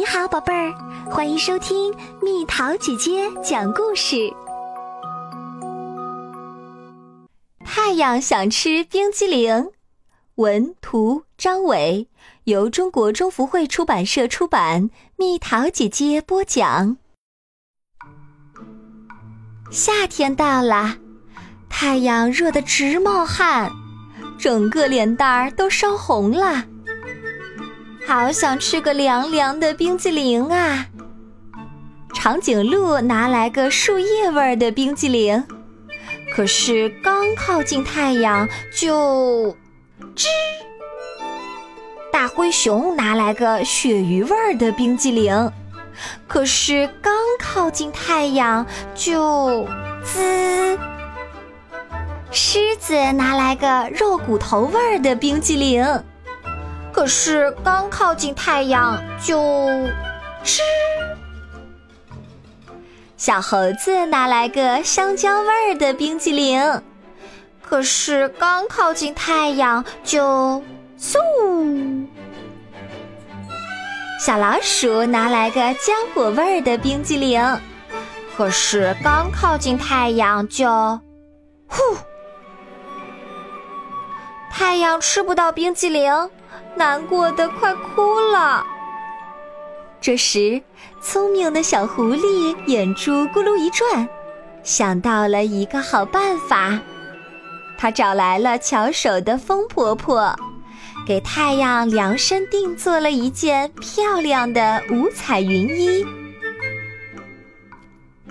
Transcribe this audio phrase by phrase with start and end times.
[0.00, 0.72] 你好，宝贝儿，
[1.10, 4.32] 欢迎收听蜜桃姐姐讲故事。
[7.66, 9.72] 太阳想吃冰激凌，
[10.36, 12.08] 文图张伟，
[12.44, 16.96] 由中国中福会出版社出版，蜜桃姐姐播讲。
[19.70, 20.96] 夏天到了，
[21.68, 23.70] 太阳热得直冒汗，
[24.38, 26.64] 整个脸蛋儿都烧红了。
[28.10, 30.84] 好想吃个凉凉的冰激凌啊！
[32.12, 35.44] 长颈鹿拿来个树叶味儿的冰激凌，
[36.34, 39.56] 可是刚靠近太阳就
[40.16, 40.26] 吱。
[42.12, 45.52] 大灰熊拿来个鳕鱼味儿的冰激凌，
[46.26, 49.68] 可是刚靠近太阳就
[50.02, 50.76] 滋。
[52.32, 55.86] 狮子拿来个肉骨头味儿的冰激凌。
[57.00, 59.66] 可是刚靠近太阳就
[60.44, 60.60] 吃。
[63.16, 66.82] 小猴子拿来个香蕉味儿的冰激凌，
[67.62, 70.62] 可是刚靠近太阳就
[70.98, 72.06] 嗖。
[74.20, 77.42] 小老鼠拿来个浆果味儿的冰激凌，
[78.36, 80.68] 可是刚靠近太阳就
[81.66, 81.96] 呼。
[84.50, 86.12] 太阳吃不到冰激凌。
[86.74, 88.64] 难过的快哭了。
[90.00, 90.62] 这时，
[91.02, 94.08] 聪明的小狐狸眼珠咕噜一转，
[94.62, 96.78] 想到了一个好办法。
[97.76, 100.34] 他找来了巧手的风婆婆，
[101.06, 106.04] 给太阳量身定做了一件漂亮的五彩云衣。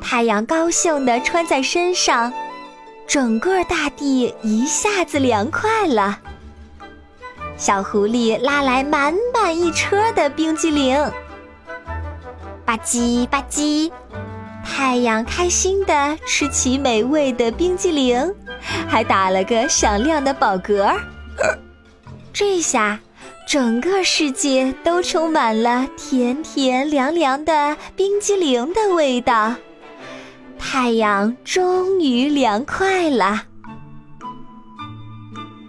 [0.00, 2.32] 太阳高兴地穿在身上，
[3.06, 6.20] 整个大地一下子凉快了。
[7.58, 10.96] 小狐狸拉来满满一车的冰激凌，
[12.64, 13.90] 吧唧吧唧，
[14.64, 18.32] 太阳开心的吃起美味的冰激凌，
[18.88, 20.94] 还打了个响亮的饱嗝。
[22.32, 23.00] 这下，
[23.48, 29.56] 整个世界都充满了甜甜凉凉的冰激凌的味道，
[30.60, 33.47] 太阳终于凉快了。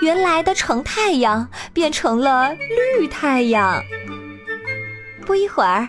[0.00, 2.52] 原来的橙太阳变成了
[2.98, 3.82] 绿太阳。
[5.26, 5.88] 不一会儿，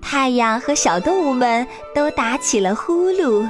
[0.00, 3.48] 太阳和小动物们都打起了呼噜。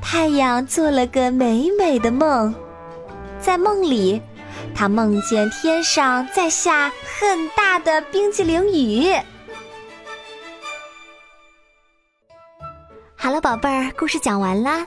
[0.00, 2.54] 太阳做了个美美的梦，
[3.40, 4.20] 在梦里，
[4.74, 9.14] 他梦见天上在下很大的冰激凌雨。
[13.16, 14.86] 好了，宝贝儿，故事讲完啦。